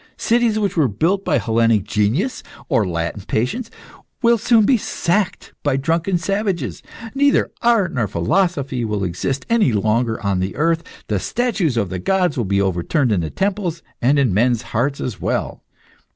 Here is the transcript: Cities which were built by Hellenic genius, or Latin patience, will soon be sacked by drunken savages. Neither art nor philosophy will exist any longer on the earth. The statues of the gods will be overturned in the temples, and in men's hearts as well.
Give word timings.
Cities 0.17 0.57
which 0.57 0.75
were 0.75 0.87
built 0.87 1.23
by 1.23 1.37
Hellenic 1.37 1.83
genius, 1.83 2.41
or 2.69 2.87
Latin 2.87 3.21
patience, 3.27 3.69
will 4.23 4.39
soon 4.39 4.65
be 4.65 4.75
sacked 4.75 5.53
by 5.61 5.77
drunken 5.77 6.17
savages. 6.17 6.81
Neither 7.13 7.51
art 7.61 7.93
nor 7.93 8.07
philosophy 8.07 8.83
will 8.83 9.03
exist 9.03 9.45
any 9.47 9.71
longer 9.73 10.19
on 10.25 10.39
the 10.39 10.55
earth. 10.55 10.83
The 11.05 11.19
statues 11.19 11.77
of 11.77 11.89
the 11.91 11.99
gods 11.99 12.35
will 12.35 12.45
be 12.45 12.59
overturned 12.59 13.11
in 13.11 13.21
the 13.21 13.29
temples, 13.29 13.83
and 14.01 14.17
in 14.17 14.33
men's 14.33 14.63
hearts 14.73 14.99
as 14.99 15.21
well. 15.21 15.61